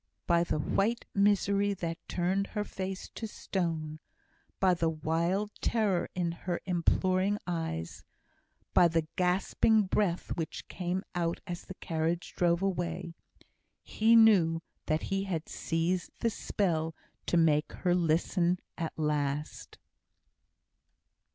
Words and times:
By 0.25 0.43
the 0.43 0.57
white 0.57 1.05
misery 1.13 1.75
that 1.75 1.99
turned 2.07 2.47
her 2.47 2.63
face 2.63 3.07
to 3.09 3.27
stone 3.27 3.99
by 4.59 4.73
the 4.73 4.89
wild 4.89 5.51
terror 5.61 6.09
in 6.15 6.31
her 6.31 6.59
imploring 6.65 7.37
eyes 7.45 8.03
by 8.73 8.87
the 8.87 9.05
gasping 9.15 9.83
breath 9.83 10.35
which 10.35 10.67
came 10.67 11.03
out 11.13 11.39
as 11.45 11.65
the 11.65 11.75
carriage 11.75 12.33
drove 12.35 12.63
away 12.63 13.13
he 13.83 14.15
knew 14.15 14.63
that 14.87 15.03
he 15.03 15.25
had 15.25 15.47
seized 15.47 16.09
the 16.17 16.31
spell 16.31 16.95
to 17.27 17.37
make 17.37 17.71
her 17.71 17.93
listen 17.93 18.57
at 18.79 18.97
last. 18.97 19.77